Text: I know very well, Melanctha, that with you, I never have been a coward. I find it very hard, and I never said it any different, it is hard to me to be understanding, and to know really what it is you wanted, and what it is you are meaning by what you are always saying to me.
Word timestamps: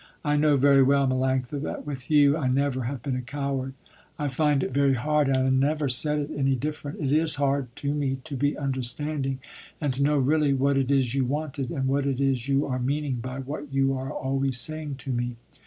I 0.25 0.35
know 0.35 0.57
very 0.57 0.81
well, 0.81 1.07
Melanctha, 1.07 1.61
that 1.61 1.85
with 1.85 2.09
you, 2.09 2.35
I 2.35 2.47
never 2.47 2.85
have 2.85 3.03
been 3.03 3.15
a 3.15 3.21
coward. 3.21 3.75
I 4.17 4.29
find 4.29 4.63
it 4.63 4.73
very 4.73 4.95
hard, 4.95 5.27
and 5.29 5.37
I 5.37 5.49
never 5.51 5.89
said 5.89 6.17
it 6.17 6.31
any 6.35 6.55
different, 6.55 6.99
it 6.99 7.11
is 7.11 7.35
hard 7.35 7.67
to 7.75 7.93
me 7.93 8.17
to 8.23 8.35
be 8.35 8.57
understanding, 8.57 9.37
and 9.79 9.93
to 9.93 10.01
know 10.01 10.17
really 10.17 10.55
what 10.55 10.75
it 10.75 10.89
is 10.89 11.13
you 11.13 11.25
wanted, 11.25 11.69
and 11.69 11.85
what 11.85 12.07
it 12.07 12.19
is 12.19 12.47
you 12.47 12.65
are 12.65 12.79
meaning 12.79 13.17
by 13.21 13.41
what 13.41 13.71
you 13.71 13.95
are 13.95 14.11
always 14.11 14.59
saying 14.59 14.95
to 14.95 15.11
me. 15.11 15.35